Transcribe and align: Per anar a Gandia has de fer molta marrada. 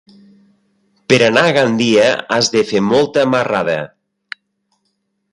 Per 1.11 1.17
anar 1.25 1.43
a 1.49 1.51
Gandia 1.57 2.07
has 2.37 2.49
de 2.55 2.63
fer 2.69 2.81
molta 2.85 3.25
marrada. 3.35 3.75